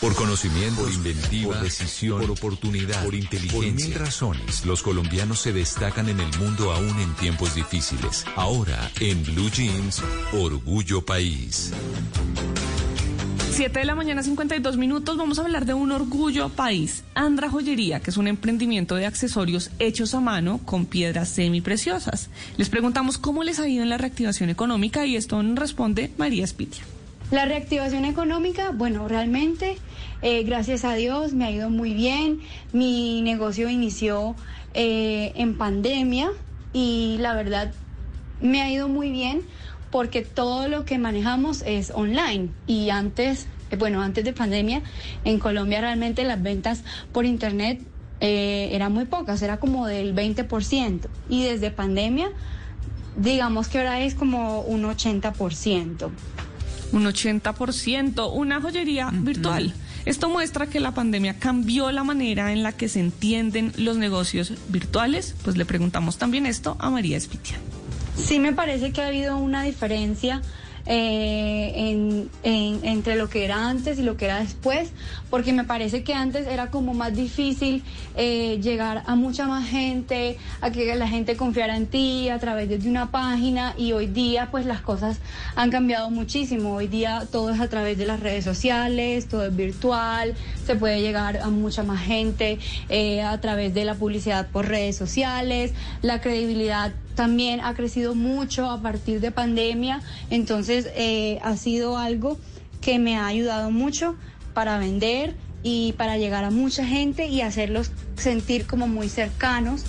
Por 0.00 0.14
conocimiento, 0.14 0.80
por 0.80 0.90
inventiva, 0.90 1.52
por 1.52 1.62
decisión, 1.62 2.20
por 2.20 2.30
oportunidad, 2.30 3.04
por 3.04 3.14
inteligencia. 3.14 3.60
Por 3.60 3.88
mil 3.88 3.94
razones, 3.94 4.64
los 4.64 4.82
colombianos 4.82 5.40
se 5.40 5.52
destacan 5.52 6.08
en 6.08 6.20
el 6.20 6.38
mundo 6.38 6.72
aún 6.72 6.98
en 7.00 7.12
tiempos 7.16 7.54
difíciles. 7.54 8.24
Ahora, 8.34 8.90
en 8.98 9.22
Blue 9.24 9.50
Jeans, 9.50 10.02
Orgullo 10.32 11.04
País. 11.04 11.72
7 13.52 13.78
de 13.78 13.84
la 13.84 13.94
mañana, 13.94 14.22
52 14.22 14.78
minutos. 14.78 15.18
Vamos 15.18 15.38
a 15.38 15.42
hablar 15.42 15.66
de 15.66 15.74
un 15.74 15.92
orgullo 15.92 16.48
país. 16.48 17.04
Andra 17.14 17.50
Joyería, 17.50 18.00
que 18.00 18.08
es 18.08 18.16
un 18.16 18.26
emprendimiento 18.26 18.94
de 18.94 19.04
accesorios 19.04 19.70
hechos 19.78 20.14
a 20.14 20.20
mano 20.20 20.60
con 20.64 20.86
piedras 20.86 21.28
semipreciosas. 21.28 22.30
Les 22.56 22.70
preguntamos 22.70 23.18
cómo 23.18 23.44
les 23.44 23.60
ha 23.60 23.68
ido 23.68 23.82
en 23.82 23.90
la 23.90 23.98
reactivación 23.98 24.48
económica 24.48 25.04
y 25.04 25.16
esto 25.16 25.42
nos 25.42 25.58
responde 25.58 26.10
María 26.16 26.44
Espitia. 26.44 26.84
La 27.30 27.44
reactivación 27.44 28.04
económica, 28.06 28.72
bueno, 28.72 29.06
realmente, 29.06 29.78
eh, 30.20 30.42
gracias 30.42 30.84
a 30.84 30.94
Dios, 30.94 31.32
me 31.32 31.44
ha 31.44 31.50
ido 31.52 31.70
muy 31.70 31.94
bien. 31.94 32.40
Mi 32.72 33.22
negocio 33.22 33.68
inició 33.68 34.34
eh, 34.74 35.30
en 35.36 35.56
pandemia 35.56 36.32
y 36.72 37.18
la 37.20 37.34
verdad 37.34 37.72
me 38.40 38.62
ha 38.62 38.68
ido 38.68 38.88
muy 38.88 39.12
bien 39.12 39.42
porque 39.92 40.22
todo 40.22 40.66
lo 40.66 40.84
que 40.84 40.98
manejamos 40.98 41.62
es 41.64 41.92
online. 41.92 42.48
Y 42.66 42.90
antes, 42.90 43.46
eh, 43.70 43.76
bueno, 43.76 44.02
antes 44.02 44.24
de 44.24 44.32
pandemia, 44.32 44.82
en 45.24 45.38
Colombia 45.38 45.80
realmente 45.80 46.24
las 46.24 46.42
ventas 46.42 46.82
por 47.12 47.26
internet 47.26 47.80
eran 48.22 48.92
muy 48.92 49.06
pocas, 49.06 49.40
era 49.40 49.58
como 49.58 49.86
del 49.86 50.14
20% 50.14 51.06
y 51.30 51.44
desde 51.44 51.70
pandemia, 51.70 52.28
digamos 53.16 53.68
que 53.68 53.78
ahora 53.78 54.00
es 54.00 54.14
como 54.14 54.60
un 54.60 54.82
80% 54.82 56.10
un 56.92 57.04
80%, 57.04 58.30
una 58.32 58.60
joyería 58.60 59.10
virtual. 59.12 59.74
Esto 60.04 60.28
muestra 60.28 60.66
que 60.66 60.80
la 60.80 60.92
pandemia 60.92 61.38
cambió 61.38 61.90
la 61.92 62.04
manera 62.04 62.52
en 62.52 62.62
la 62.62 62.72
que 62.72 62.88
se 62.88 63.00
entienden 63.00 63.72
los 63.76 63.96
negocios 63.96 64.52
virtuales. 64.68 65.34
Pues 65.44 65.56
le 65.56 65.64
preguntamos 65.64 66.16
también 66.16 66.46
esto 66.46 66.76
a 66.80 66.90
María 66.90 67.16
Espitia. 67.16 67.58
Sí, 68.16 68.38
me 68.38 68.52
parece 68.52 68.92
que 68.92 69.02
ha 69.02 69.08
habido 69.08 69.36
una 69.36 69.62
diferencia 69.62 70.42
eh, 70.92 72.26
entre 72.42 73.14
lo 73.14 73.28
que 73.28 73.44
era 73.44 73.68
antes 73.68 74.00
y 74.00 74.02
lo 74.02 74.16
que 74.16 74.24
era 74.24 74.40
después, 74.40 74.90
porque 75.30 75.52
me 75.52 75.62
parece 75.62 76.02
que 76.02 76.14
antes 76.14 76.48
era 76.48 76.70
como 76.70 76.94
más 76.94 77.14
difícil 77.14 77.84
eh, 78.16 78.58
llegar 78.60 79.04
a 79.06 79.14
mucha 79.14 79.46
más 79.46 79.68
gente, 79.68 80.36
a 80.60 80.70
que 80.72 80.92
la 80.96 81.06
gente 81.06 81.36
confiara 81.36 81.76
en 81.76 81.86
ti 81.86 82.28
a 82.28 82.40
través 82.40 82.68
de 82.68 82.88
una 82.88 83.12
página 83.12 83.74
y 83.78 83.92
hoy 83.92 84.08
día 84.08 84.48
pues 84.50 84.66
las 84.66 84.80
cosas 84.80 85.20
han 85.54 85.70
cambiado 85.70 86.10
muchísimo. 86.10 86.74
Hoy 86.74 86.88
día 86.88 87.28
todo 87.30 87.50
es 87.50 87.60
a 87.60 87.68
través 87.68 87.96
de 87.96 88.06
las 88.06 88.18
redes 88.18 88.44
sociales, 88.44 89.28
todo 89.28 89.46
es 89.46 89.54
virtual, 89.54 90.34
se 90.66 90.74
puede 90.74 91.00
llegar 91.00 91.36
a 91.36 91.50
mucha 91.50 91.84
más 91.84 92.02
gente 92.02 92.58
eh, 92.88 93.22
a 93.22 93.40
través 93.40 93.74
de 93.74 93.84
la 93.84 93.94
publicidad 93.94 94.48
por 94.48 94.66
redes 94.66 94.96
sociales, 94.96 95.72
la 96.02 96.20
credibilidad 96.20 96.92
también 97.20 97.60
ha 97.60 97.74
crecido 97.74 98.14
mucho 98.14 98.70
a 98.70 98.80
partir 98.80 99.20
de 99.20 99.30
pandemia, 99.30 100.00
entonces 100.30 100.88
eh, 100.94 101.38
ha 101.42 101.54
sido 101.58 101.98
algo 101.98 102.38
que 102.80 102.98
me 102.98 103.18
ha 103.18 103.26
ayudado 103.26 103.70
mucho 103.70 104.16
para 104.54 104.78
vender 104.78 105.34
y 105.62 105.92
para 105.98 106.16
llegar 106.16 106.44
a 106.44 106.50
mucha 106.50 106.82
gente 106.86 107.26
y 107.26 107.42
hacerlos 107.42 107.90
sentir 108.16 108.66
como 108.66 108.88
muy 108.88 109.10
cercanos. 109.10 109.84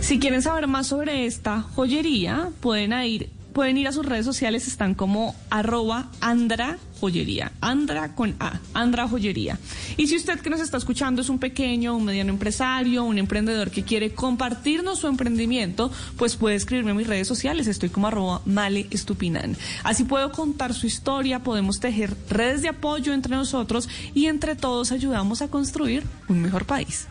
Si 0.00 0.18
quieren 0.18 0.40
saber 0.40 0.66
más 0.66 0.86
sobre 0.86 1.26
esta 1.26 1.60
joyería, 1.60 2.48
pueden 2.62 2.94
ir, 2.94 3.28
pueden 3.52 3.76
ir 3.78 3.88
a 3.88 3.92
sus 3.92 4.06
redes 4.06 4.24
sociales, 4.24 4.66
están 4.66 4.94
como 4.94 5.34
arroba 5.50 6.08
Andra 6.20 6.78
Joyería. 7.00 7.52
Andra 7.60 8.14
con 8.14 8.36
A, 8.38 8.60
Andra 8.74 9.08
Joyería. 9.08 9.58
Y 9.96 10.06
si 10.06 10.16
usted 10.16 10.40
que 10.40 10.50
nos 10.50 10.60
está 10.60 10.76
escuchando 10.76 11.22
es 11.22 11.28
un 11.28 11.38
pequeño, 11.38 11.96
un 11.96 12.04
mediano 12.04 12.30
empresario, 12.30 13.04
un 13.04 13.18
emprendedor 13.18 13.70
que 13.70 13.82
quiere 13.82 14.14
compartirnos 14.14 15.00
su 15.00 15.08
emprendimiento, 15.08 15.90
pues 16.16 16.36
puede 16.36 16.56
escribirme 16.56 16.92
en 16.92 16.96
mis 16.98 17.06
redes 17.06 17.26
sociales. 17.26 17.66
Estoy 17.66 17.88
como 17.88 18.06
arroba 18.06 18.42
Male 18.44 18.86
Estupinan. 18.90 19.56
Así 19.82 20.04
puedo 20.04 20.30
contar 20.32 20.74
su 20.74 20.86
historia, 20.86 21.40
podemos 21.40 21.80
tejer 21.80 22.16
redes 22.30 22.62
de 22.62 22.68
apoyo 22.68 23.12
entre 23.12 23.34
nosotros 23.34 23.88
y 24.14 24.26
entre 24.26 24.54
todos 24.54 24.92
ayudamos 24.92 25.42
a 25.42 25.48
construir 25.48 26.04
un 26.28 26.40
mejor 26.40 26.66
país. 26.66 27.08